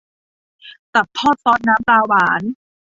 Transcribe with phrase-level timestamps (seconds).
[0.93, 2.41] ตับทอดซอสน้ำปลาหวาน